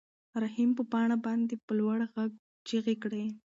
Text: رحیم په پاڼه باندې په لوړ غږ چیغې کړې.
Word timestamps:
رحیم 0.43 0.69
په 0.77 0.83
پاڼه 0.91 1.17
باندې 1.25 1.55
په 1.65 1.71
لوړ 1.79 1.97
غږ 2.13 2.31
چیغې 2.67 2.95
کړې. 3.03 3.25